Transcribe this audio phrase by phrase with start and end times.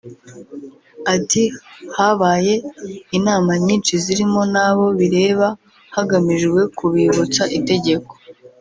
[1.15, 1.43] Ati
[1.97, 2.53] “Habaye
[3.17, 5.47] inama nyinshi zirimo n’abo bireba
[5.95, 8.11] hagamijwe kubibutsa itegeko